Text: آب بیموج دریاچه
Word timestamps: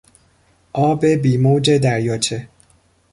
آب 0.73 1.05
بیموج 1.05 1.71
دریاچه 1.71 2.47